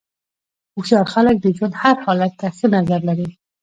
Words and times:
هوښیار 0.73 1.05
خلک 1.13 1.35
د 1.39 1.45
ژوند 1.57 1.73
هر 1.81 1.95
حالت 2.05 2.33
ته 2.39 2.47
ښه 2.57 2.67
نظر 2.75 2.99
لري. 3.09 3.29